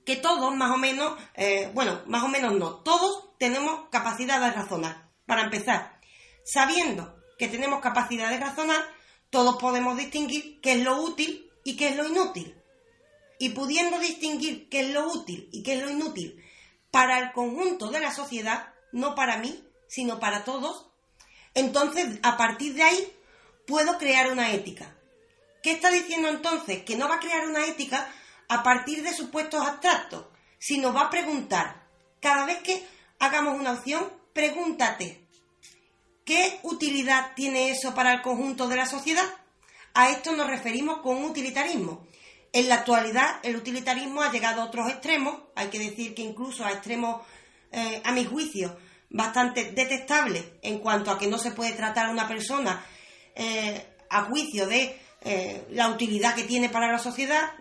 [0.05, 4.51] que todos, más o menos, eh, bueno, más o menos no, todos tenemos capacidad de
[4.51, 5.09] razonar.
[5.25, 5.99] Para empezar,
[6.45, 8.85] sabiendo que tenemos capacidad de razonar,
[9.29, 12.55] todos podemos distinguir qué es lo útil y qué es lo inútil.
[13.39, 16.43] Y pudiendo distinguir qué es lo útil y qué es lo inútil
[16.91, 20.91] para el conjunto de la sociedad, no para mí, sino para todos,
[21.53, 23.13] entonces a partir de ahí
[23.65, 24.95] puedo crear una ética.
[25.63, 26.83] ¿Qué está diciendo entonces?
[26.83, 28.11] Que no va a crear una ética
[28.49, 30.25] a partir de supuestos abstractos,
[30.57, 31.87] sino va a preguntar,
[32.19, 32.85] cada vez que
[33.19, 35.18] hagamos una opción, pregúntate,
[36.29, 39.25] ¿qué utilidad tiene eso para el conjunto de la sociedad?
[39.95, 42.07] A esto nos referimos con utilitarismo.
[42.53, 46.63] En la actualidad, el utilitarismo ha llegado a otros extremos, hay que decir que incluso
[46.63, 47.25] a extremos,
[47.71, 48.77] eh, a mi juicio,
[49.09, 52.85] bastante detestables en cuanto a que no se puede tratar a una persona
[53.33, 57.53] eh, a juicio de eh, la utilidad que tiene para la sociedad,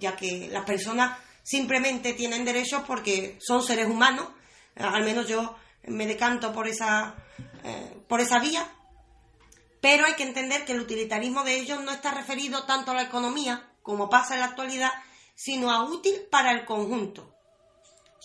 [0.00, 4.26] ya que las personas simplemente tienen derechos porque son seres humanos,
[4.74, 5.54] al menos yo
[5.86, 7.14] me decanto por esa,
[8.08, 8.66] por esa vía,
[9.80, 13.02] pero hay que entender que el utilitarismo de ellos no está referido tanto a la
[13.02, 14.90] economía, como pasa en la actualidad,
[15.34, 17.36] sino a útil para el conjunto.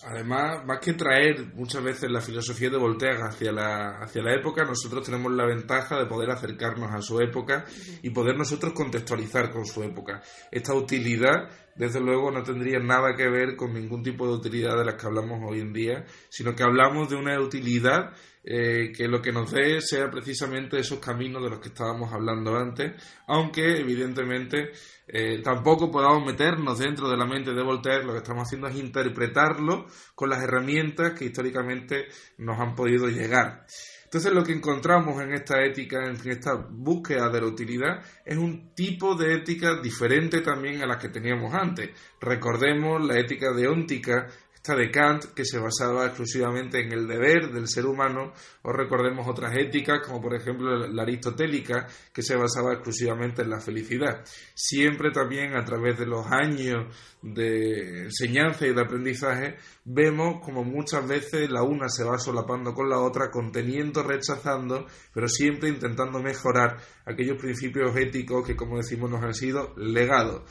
[0.03, 4.63] Además, más que traer muchas veces la filosofía de Voltaire hacia la, hacia la época,
[4.63, 7.65] nosotros tenemos la ventaja de poder acercarnos a su época
[8.01, 10.23] y poder nosotros contextualizar con su época.
[10.49, 14.85] Esta utilidad, desde luego, no tendría nada que ver con ningún tipo de utilidad de
[14.85, 19.21] las que hablamos hoy en día, sino que hablamos de una utilidad eh, que lo
[19.21, 22.93] que nos dé sea precisamente esos caminos de los que estábamos hablando antes,
[23.27, 24.71] aunque evidentemente
[25.07, 28.75] eh, tampoco podamos meternos dentro de la mente de Voltaire, lo que estamos haciendo es
[28.75, 33.65] interpretarlo con las herramientas que históricamente nos han podido llegar.
[34.11, 38.73] Entonces lo que encontramos en esta ética, en esta búsqueda de la utilidad, es un
[38.75, 41.91] tipo de ética diferente también a la que teníamos antes.
[42.19, 44.27] Recordemos la ética deóntica
[44.61, 49.27] esta de Kant, que se basaba exclusivamente en el deber del ser humano, o recordemos
[49.27, 54.23] otras éticas, como por ejemplo la aristotélica, que se basaba exclusivamente en la felicidad.
[54.53, 61.07] Siempre también a través de los años de enseñanza y de aprendizaje, vemos como muchas
[61.07, 66.77] veces la una se va solapando con la otra, conteniendo, rechazando, pero siempre intentando mejorar
[67.07, 70.43] aquellos principios éticos que, como decimos, nos han sido legados.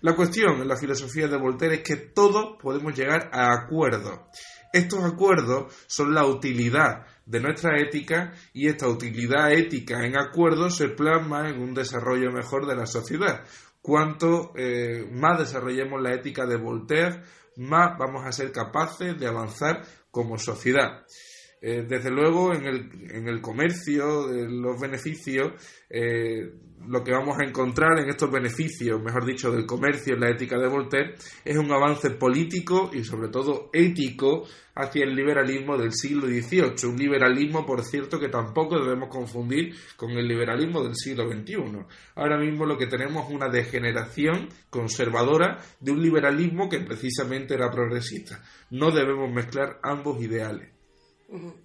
[0.00, 4.20] La cuestión en la filosofía de Voltaire es que todos podemos llegar a acuerdos.
[4.72, 10.88] Estos acuerdos son la utilidad de nuestra ética y esta utilidad ética en acuerdos se
[10.88, 13.44] plasma en un desarrollo mejor de la sociedad.
[13.82, 17.22] Cuanto eh, más desarrollemos la ética de Voltaire,
[17.56, 21.04] más vamos a ser capaces de avanzar como sociedad.
[21.60, 25.52] Eh, desde luego, en el, en el comercio, en los beneficios,
[25.90, 26.52] eh,
[26.86, 30.56] lo que vamos a encontrar en estos beneficios, mejor dicho, del comercio en la ética
[30.58, 34.44] de Voltaire, es un avance político y sobre todo ético
[34.76, 36.88] hacia el liberalismo del siglo XVIII.
[36.88, 41.56] Un liberalismo, por cierto, que tampoco debemos confundir con el liberalismo del siglo XXI.
[42.14, 47.70] Ahora mismo lo que tenemos es una degeneración conservadora de un liberalismo que precisamente era
[47.70, 48.40] progresista.
[48.70, 50.77] No debemos mezclar ambos ideales.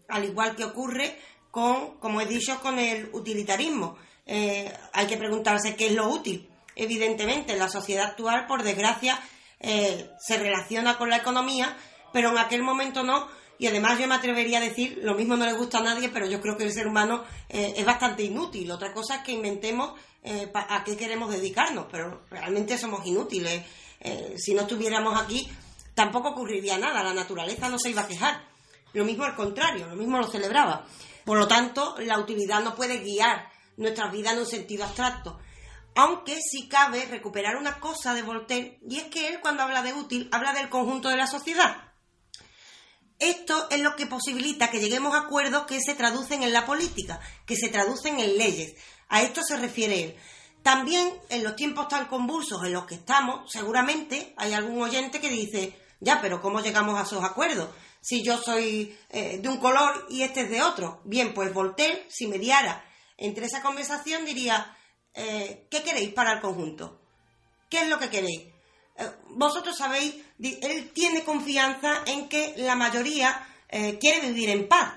[0.09, 1.17] Al igual que ocurre
[1.51, 3.97] con, como he dicho, con el utilitarismo.
[4.25, 6.49] Eh, hay que preguntarse qué es lo útil.
[6.75, 9.19] Evidentemente, la sociedad actual, por desgracia,
[9.59, 11.75] eh, se relaciona con la economía,
[12.11, 15.45] pero en aquel momento no, y además yo me atrevería a decir, lo mismo no
[15.45, 18.69] le gusta a nadie, pero yo creo que el ser humano eh, es bastante inútil.
[18.71, 23.63] Otra cosa es que inventemos eh, a qué queremos dedicarnos, pero realmente somos inútiles.
[24.35, 25.49] Si no estuviéramos aquí,
[25.95, 28.52] tampoco ocurriría nada, la naturaleza no se iba a quejar.
[28.93, 30.85] Lo mismo al contrario, lo mismo lo celebraba.
[31.25, 35.39] Por lo tanto, la utilidad no puede guiar nuestras vidas en un sentido abstracto.
[35.95, 39.93] Aunque sí cabe recuperar una cosa de Voltaire, y es que él cuando habla de
[39.93, 41.93] útil habla del conjunto de la sociedad.
[43.19, 47.19] Esto es lo que posibilita que lleguemos a acuerdos que se traducen en la política,
[47.45, 48.75] que se traducen en leyes.
[49.07, 50.17] A esto se refiere él.
[50.63, 55.29] También en los tiempos tan convulsos en los que estamos, seguramente hay algún oyente que
[55.29, 57.69] dice, ya, pero ¿cómo llegamos a esos acuerdos?
[58.03, 60.99] Si yo soy eh, de un color y este es de otro.
[61.05, 62.83] Bien, pues Voltaire, si mediara
[63.15, 64.75] entre esa conversación, diría,
[65.13, 66.99] eh, ¿qué queréis para el conjunto?
[67.69, 68.41] ¿Qué es lo que queréis?
[68.97, 73.47] Eh, vosotros sabéis, él tiene confianza en que la mayoría
[73.99, 74.93] quiere vivir en paz.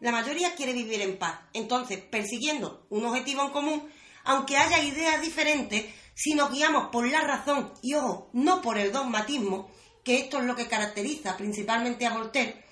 [0.00, 1.40] La mayoría quiere vivir en paz.
[1.52, 3.90] Entonces, persiguiendo un objetivo en común,
[4.24, 8.92] aunque haya ideas diferentes, si nos guiamos por la razón y, ojo, no por el
[8.92, 9.68] dogmatismo,
[10.04, 12.62] que esto es lo que caracteriza principalmente a Voltaire,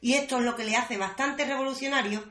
[0.00, 2.24] y esto es lo que le hace bastante revolucionario,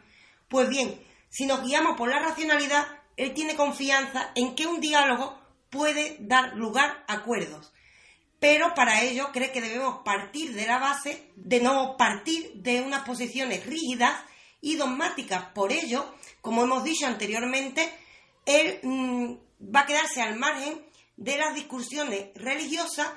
[0.48, 5.40] pues bien, si nos guiamos por la racionalidad, él tiene confianza en que un diálogo
[5.70, 7.72] puede dar lugar a acuerdos
[8.40, 13.06] pero para ello cree que debemos partir de la base de no partir de unas
[13.06, 14.16] posiciones rígidas
[14.62, 15.52] y dogmáticas.
[15.54, 17.92] Por ello, como hemos dicho anteriormente,
[18.46, 19.34] él mm,
[19.76, 20.82] va a quedarse al margen
[21.18, 23.10] de las discusiones religiosas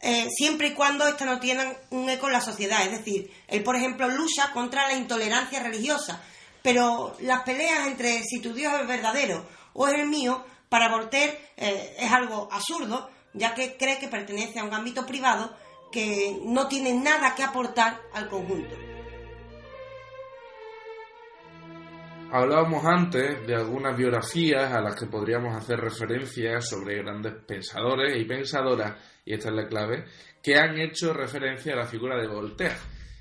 [0.00, 2.82] eh, siempre y cuando éstas no tengan un eco en la sociedad.
[2.82, 6.22] Es decir, él, por ejemplo, lucha contra la intolerancia religiosa,
[6.62, 11.52] pero las peleas entre si tu Dios es verdadero o es el mío, para Voltaire
[11.56, 15.56] eh, es algo absurdo, ya que cree que pertenece a un ámbito privado
[15.90, 18.97] que no tiene nada que aportar al conjunto.
[22.30, 28.26] Hablábamos antes de algunas biografías a las que podríamos hacer referencia sobre grandes pensadores y
[28.26, 30.04] pensadoras, y esta es la clave,
[30.42, 32.76] que han hecho referencia a la figura de Voltaire.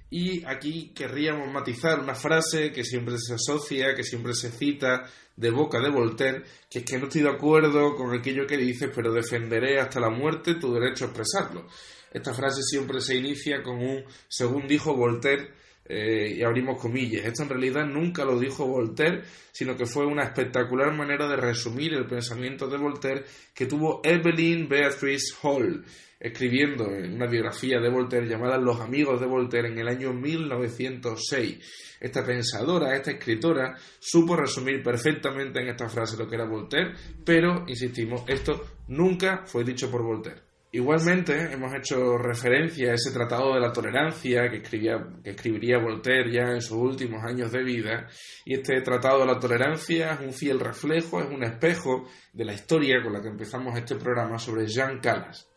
[0.09, 5.05] Y aquí querríamos matizar una frase que siempre se asocia, que siempre se cita
[5.37, 8.91] de boca de Voltaire, que es que no estoy de acuerdo con aquello que dices,
[8.93, 11.65] pero defenderé hasta la muerte tu derecho a expresarlo.
[12.11, 15.53] Esta frase siempre se inicia con un, según dijo Voltaire,
[15.89, 17.25] eh, y abrimos comillas.
[17.25, 21.93] Esto en realidad nunca lo dijo Voltaire, sino que fue una espectacular manera de resumir
[21.93, 23.23] el pensamiento de Voltaire
[23.53, 25.85] que tuvo Evelyn Beatrice Hall,
[26.19, 31.97] escribiendo en una biografía de Voltaire llamada Los amigos de Voltaire en el año 1906.
[31.99, 37.63] Esta pensadora, esta escritora, supo resumir perfectamente en esta frase lo que era Voltaire, pero,
[37.67, 40.46] insistimos, esto nunca fue dicho por Voltaire.
[40.71, 46.31] Igualmente, hemos hecho referencia a ese tratado de la tolerancia que, escribía, que escribiría Voltaire
[46.31, 48.07] ya en sus últimos años de vida,
[48.43, 52.53] y este tratado de la tolerancia es un fiel reflejo, es un espejo de la
[52.53, 55.47] historia con la que empezamos este programa sobre Jean Calas.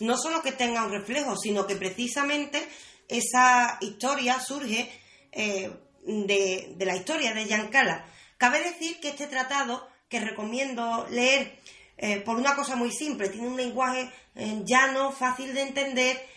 [0.00, 2.66] No solo que tenga un reflejo, sino que precisamente
[3.06, 4.90] esa historia surge
[5.32, 5.70] eh,
[6.04, 8.08] de, la historia de Jean Calas.
[8.38, 11.58] Cabe decir que este tratado, que recomiendo leer
[12.02, 16.28] eh, por una cosa muy simple, tiene un lenguaje eh, llano, fácil de entender,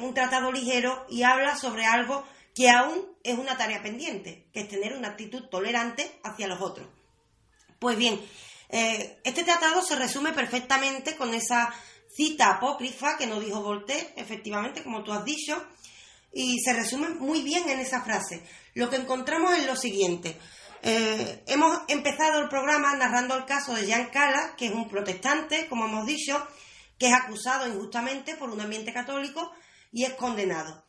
[0.00, 4.68] un tratado ligero y habla sobre algo que aún es una tarea pendiente, que es
[4.68, 6.88] tener una actitud tolerante hacia los otros.
[7.78, 8.18] Pues bien,
[8.70, 11.74] este tratado se resume perfectamente con esa
[12.08, 15.62] cita apócrifa que no dijo Voltaire, efectivamente, como tú has dicho,
[16.32, 18.42] y se resume muy bien en esa frase.
[18.74, 20.38] Lo que encontramos es lo siguiente.
[20.82, 25.68] Eh, hemos empezado el programa narrando el caso de Jean Cala, que es un protestante,
[25.68, 26.46] como hemos dicho,
[26.98, 29.52] que es acusado injustamente por un ambiente católico
[29.92, 30.84] y es condenado.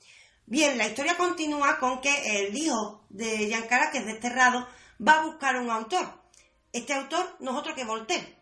[0.45, 4.67] Bien, la historia continúa con que el hijo de Jean Cala, que es desterrado,
[5.06, 6.21] va a buscar un autor.
[6.73, 8.41] Este autor no es otro que Voltaire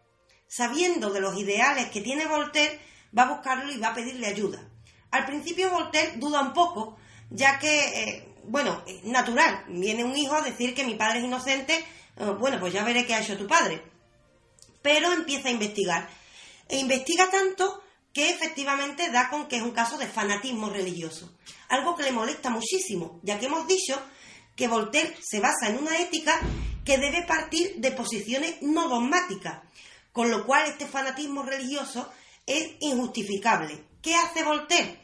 [0.49, 2.79] sabiendo de los ideales que tiene Voltaire,
[3.17, 4.59] va a buscarlo y va a pedirle ayuda.
[5.11, 6.97] Al principio Voltaire duda un poco,
[7.29, 11.25] ya que, eh, bueno, es natural, viene un hijo a decir que mi padre es
[11.25, 11.85] inocente,
[12.17, 13.83] eh, bueno, pues ya veré qué ha hecho tu padre.
[14.81, 16.09] Pero empieza a investigar.
[16.67, 21.37] E investiga tanto que efectivamente da con que es un caso de fanatismo religioso.
[21.69, 24.01] Algo que le molesta muchísimo, ya que hemos dicho
[24.55, 26.39] que Voltaire se basa en una ética
[26.83, 29.61] que debe partir de posiciones no dogmáticas,
[30.11, 32.11] con lo cual este fanatismo religioso
[32.47, 33.85] es injustificable.
[34.01, 34.99] ¿Qué hace Voltaire?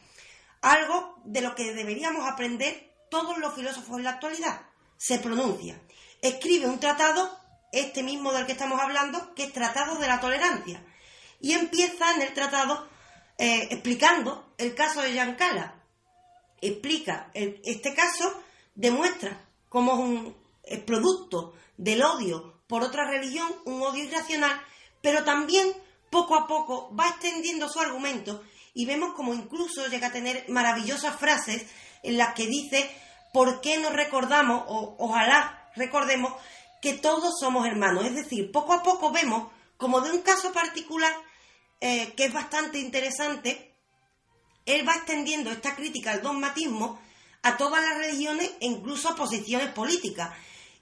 [0.62, 4.62] Algo de lo que deberíamos aprender todos los filósofos en la actualidad.
[4.96, 5.80] Se pronuncia.
[6.22, 7.38] Escribe un tratado,
[7.72, 10.82] este mismo del que estamos hablando, que es Tratado de la Tolerancia.
[11.40, 12.88] Y empieza en el tratado
[13.38, 15.82] eh, explicando el caso de Giancala.
[16.60, 18.42] explica este caso,
[18.74, 20.36] demuestra cómo es un
[20.86, 24.60] producto del odio por otra religión, un odio irracional,
[25.02, 25.72] pero también
[26.10, 28.42] poco a poco va extendiendo su argumento
[28.74, 31.66] y vemos como incluso llega a tener maravillosas frases
[32.06, 32.90] en las que dice
[33.32, 36.32] ¿por qué no recordamos o ojalá recordemos
[36.80, 38.06] que todos somos hermanos?
[38.06, 41.12] Es decir, poco a poco vemos como de un caso particular
[41.80, 43.74] eh, que es bastante interesante,
[44.64, 46.98] él va extendiendo esta crítica al dogmatismo
[47.42, 50.30] a todas las religiones e incluso a posiciones políticas.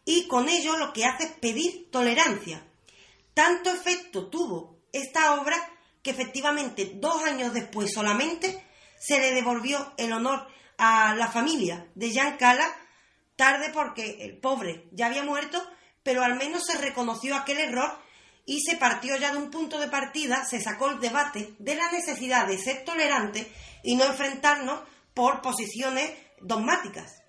[0.04, 2.64] Y con ello lo que hace es pedir tolerancia.
[3.34, 5.56] Tanto efecto tuvo esta obra
[6.02, 8.64] que efectivamente dos años después solamente
[8.98, 10.46] se le devolvió el honor
[10.78, 12.66] a la familia de Jean Cala,
[13.36, 15.62] tarde porque el pobre ya había muerto,
[16.02, 17.90] pero al menos se reconoció aquel error
[18.46, 21.90] y se partió ya de un punto de partida, se sacó el debate de la
[21.90, 23.50] necesidad de ser tolerante
[23.82, 24.80] y no enfrentarnos
[25.14, 26.10] por posiciones
[26.40, 27.22] dogmáticas.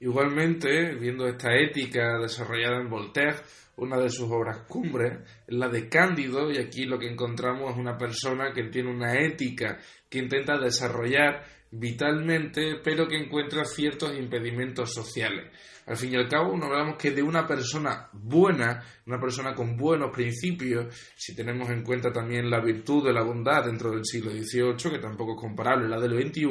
[0.00, 3.36] Igualmente, viendo esta ética desarrollada en Voltaire,
[3.76, 7.78] una de sus obras cumbres es la de Cándido, y aquí lo que encontramos es
[7.78, 9.78] una persona que tiene una ética
[10.08, 15.50] que intenta desarrollar vitalmente, pero que encuentra ciertos impedimentos sociales.
[15.86, 19.76] Al fin y al cabo, no hablamos que de una persona buena, una persona con
[19.76, 24.30] buenos principios, si tenemos en cuenta también la virtud de la bondad dentro del siglo
[24.30, 26.46] XVIII, que tampoco es comparable a la del XXI,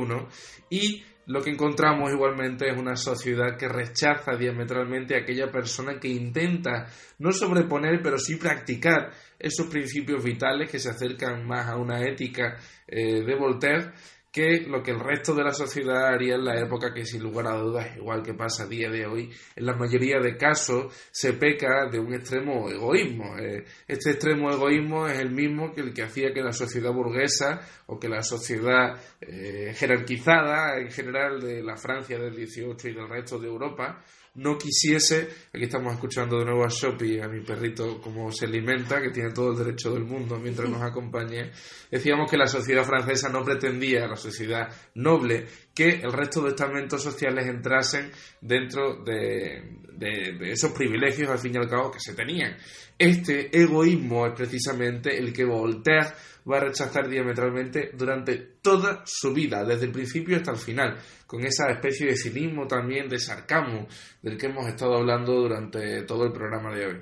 [0.69, 6.07] y lo que encontramos igualmente es una sociedad que rechaza diametralmente a aquella persona que
[6.07, 6.87] intenta
[7.19, 12.57] no sobreponer, pero sí practicar esos principios vitales que se acercan más a una ética
[12.87, 13.91] eh, de Voltaire
[14.31, 17.47] que lo que el resto de la sociedad haría en la época que sin lugar
[17.47, 21.33] a dudas, igual que pasa a día de hoy, en la mayoría de casos se
[21.33, 23.37] peca de un extremo egoísmo.
[23.39, 27.59] Eh, este extremo egoísmo es el mismo que el que hacía que la sociedad burguesa
[27.87, 33.09] o que la sociedad eh, jerarquizada en general de la Francia del 18 y del
[33.09, 34.03] resto de Europa
[34.39, 39.01] no quisiese, aquí estamos escuchando de nuevo a Shopi, a mi perrito, cómo se alimenta,
[39.01, 41.51] que tiene todo el derecho del mundo mientras nos acompañe,
[41.91, 47.03] decíamos que la sociedad francesa no pretendía, la sociedad noble, que el resto de estamentos
[47.03, 52.55] sociales entrasen dentro de, de esos privilegios, al fin y al cabo, que se tenían.
[52.97, 56.13] Este egoísmo es precisamente el que Voltaire
[56.49, 61.45] va a rechazar diametralmente durante toda su vida, desde el principio hasta el final, con
[61.45, 63.87] esa especie de cinismo también, de sarcasmo,
[64.21, 67.01] del que hemos estado hablando durante todo el programa de hoy.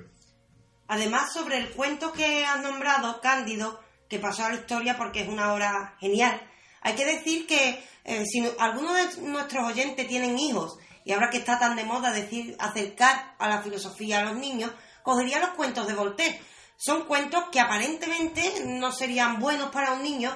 [0.88, 5.28] Además, sobre el cuento que has nombrado, Cándido, que pasó a la historia porque es
[5.28, 6.40] una obra genial,
[6.80, 11.38] hay que decir que eh, si algunos de nuestros oyentes tienen hijos, y ahora que
[11.38, 14.70] está tan de moda decir acercar a la filosofía a los niños,
[15.02, 16.40] cogería los cuentos de Voltaire,
[16.76, 20.32] son cuentos que aparentemente no serían buenos para un niño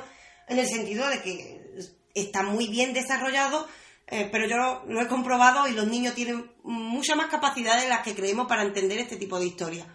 [0.53, 1.63] en el sentido de que
[2.15, 3.67] están muy bien desarrollados,
[4.07, 8.03] eh, pero yo lo, he comprobado y los niños tienen mucha más capacidad de las
[8.03, 9.87] que creemos para entender este tipo de historias.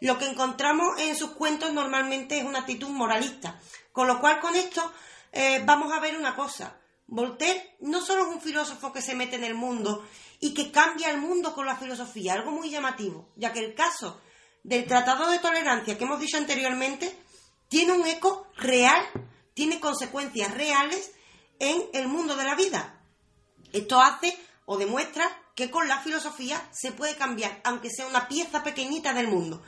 [0.00, 3.58] Lo que encontramos en sus cuentos normalmente es una actitud moralista,
[3.92, 4.92] con lo cual con esto
[5.32, 6.78] eh, vamos a ver una cosa.
[7.06, 10.06] Voltaire no solo es un filósofo que se mete en el mundo
[10.40, 14.20] y que cambia el mundo con la filosofía, algo muy llamativo, ya que el caso
[14.62, 17.14] del Tratado de Tolerancia que hemos dicho anteriormente
[17.68, 19.02] tiene un eco real,
[19.54, 21.12] tiene consecuencias reales
[21.58, 23.00] en el mundo de la vida.
[23.72, 28.62] Esto hace o demuestra que con la filosofía se puede cambiar, aunque sea una pieza
[28.62, 29.62] pequeñita del mundo.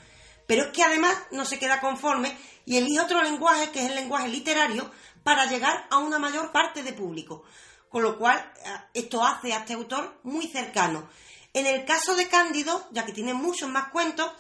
[0.47, 3.95] Pero es que además no se queda conforme y elige otro lenguaje, que es el
[3.95, 4.91] lenguaje literario,
[5.23, 7.45] para llegar a una mayor parte de público.
[7.89, 11.09] Con lo cual, eh, esto hace a este autor muy cercano.
[11.53, 14.31] En el caso de Cándido, ya que tiene muchos más cuentos,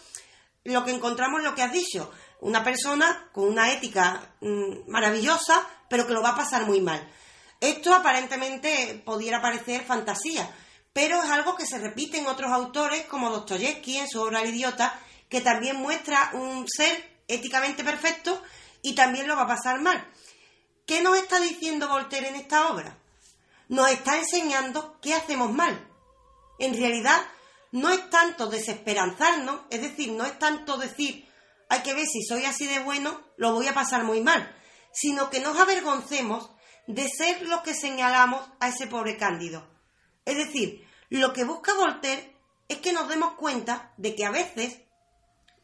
[0.65, 5.67] lo que encontramos es lo que has dicho, una persona con una ética mm, maravillosa,
[5.89, 7.07] pero que lo va a pasar muy mal.
[7.61, 10.49] Esto aparentemente pudiera parecer fantasía,
[10.93, 14.55] pero es algo que se repite en otros autores como Dostoyevsky en su obra El
[14.55, 18.43] idiota, que también muestra un ser éticamente perfecto
[18.83, 20.07] y también lo va a pasar mal.
[20.87, 22.97] ¿Qué nos está diciendo Voltaire en esta obra?
[23.69, 25.89] Nos está enseñando qué hacemos mal.
[26.59, 27.21] En realidad,
[27.73, 31.29] no es tanto desesperanzarnos, es decir, no es tanto decir,
[31.69, 34.55] hay que ver si soy así de bueno, lo voy a pasar muy mal,
[34.93, 36.51] sino que nos avergoncemos
[36.87, 39.67] de ser los que señalamos a ese pobre Cándido.
[40.25, 42.37] Es decir, lo que busca Voltaire
[42.69, 44.81] es que nos demos cuenta de que a veces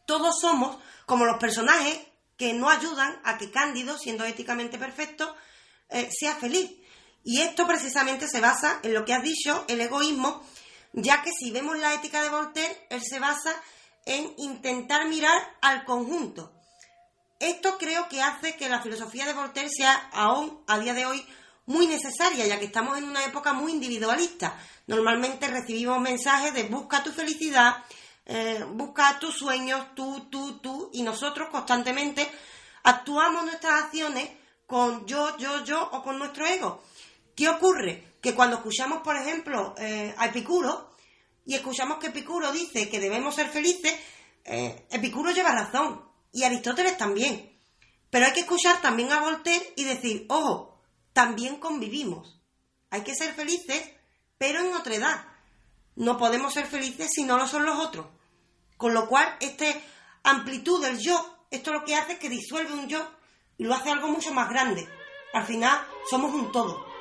[0.06, 1.98] todos somos como los personajes
[2.36, 5.36] que no ayudan a que Cándido, siendo éticamente perfecto,
[5.88, 6.70] eh, sea feliz.
[7.24, 10.44] Y esto precisamente se basa en lo que has dicho, el egoísmo,
[10.92, 13.54] ya que si vemos la ética de Voltaire, él se basa
[14.06, 16.52] en intentar mirar al conjunto.
[17.38, 21.26] Esto creo que hace que la filosofía de Voltaire sea aún a día de hoy
[21.66, 24.56] muy necesaria, ya que estamos en una época muy individualista.
[24.86, 27.84] Normalmente recibimos mensajes de busca tu felicidad,
[28.26, 32.30] eh, busca tus sueños, tú, tú, tú, y nosotros constantemente
[32.84, 34.30] actuamos nuestras acciones
[34.66, 36.82] con yo, yo, yo o con nuestro ego.
[37.34, 38.14] ¿Qué ocurre?
[38.20, 40.91] Que cuando escuchamos, por ejemplo, eh, a Epicuro
[41.44, 43.94] y escuchamos que Epicuro dice que debemos ser felices,
[44.44, 47.52] eh, Epicuro lleva razón y Aristóteles también.
[48.10, 50.80] Pero hay que escuchar también a Voltaire y decir, ojo,
[51.12, 52.40] también convivimos.
[52.90, 53.82] Hay que ser felices,
[54.38, 55.24] pero en otra edad.
[55.96, 58.06] No podemos ser felices si no lo son los otros.
[58.76, 59.66] Con lo cual, esta
[60.24, 63.06] amplitud del yo, esto lo que hace es que disuelve un yo
[63.58, 64.88] y lo hace algo mucho más grande.
[65.32, 65.78] Al final,
[66.10, 66.91] somos un todo.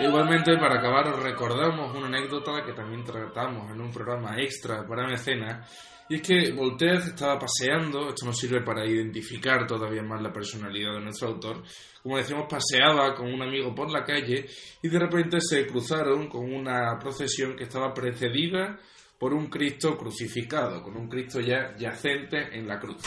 [0.00, 5.06] Igualmente, para acabar, os recordamos una anécdota que también tratamos en un programa extra para
[5.06, 5.70] mecenas,
[6.08, 10.94] y es que Voltaire estaba paseando, esto nos sirve para identificar todavía más la personalidad
[10.94, 11.62] de nuestro autor,
[12.02, 14.46] como decíamos, paseaba con un amigo por la calle
[14.82, 18.78] y de repente se cruzaron con una procesión que estaba precedida
[19.18, 23.02] por un Cristo crucificado, con un Cristo ya yacente en la cruz.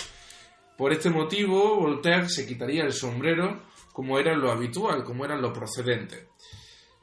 [0.76, 3.64] Por este motivo, Voltaire se quitaría el sombrero
[3.94, 6.30] como era lo habitual, como era lo procedente.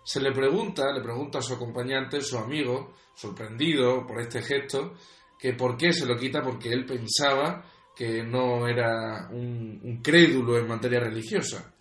[0.05, 4.95] Se le pregunta, le pregunta a su acompañante, su amigo, sorprendido por este gesto,
[5.39, 10.69] que por qué se lo quita porque él pensaba que no era un, crédulo en
[10.69, 11.75] materia religiosa.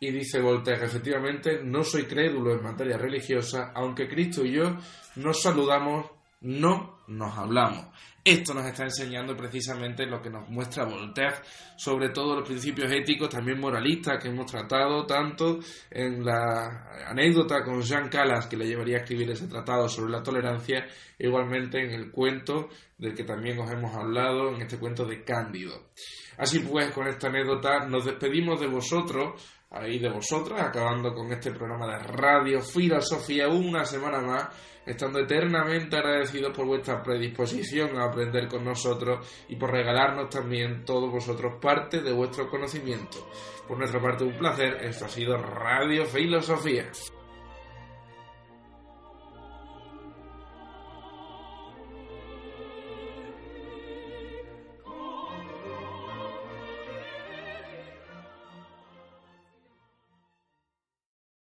[0.00, 4.76] Y dice Voltaire, efectivamente, no soy crédulo en materia religiosa, aunque Cristo y yo
[5.16, 6.10] nos saludamos,
[6.40, 7.86] no nos hablamos.
[8.26, 11.42] Esto nos está enseñando precisamente lo que nos muestra Voltaire
[11.76, 15.58] sobre todos los principios éticos, también moralistas, que hemos tratado tanto
[15.90, 20.22] en la anécdota con Jean Calas, que le llevaría a escribir ese tratado sobre la
[20.22, 20.86] tolerancia,
[21.18, 25.90] igualmente en el cuento del que también os hemos hablado, en este cuento de Cándido.
[26.38, 29.34] Así pues, con esta anécdota nos despedimos de vosotros,
[29.74, 34.48] ahí de vosotras, acabando con este programa de Radio Filosofía una semana más
[34.86, 41.10] estando eternamente agradecidos por vuestra predisposición a aprender con nosotros y por regalarnos también todos
[41.10, 43.28] vosotros parte de vuestro conocimiento.
[43.66, 46.90] Por nuestra parte un placer, esto ha sido Radio Filosofía.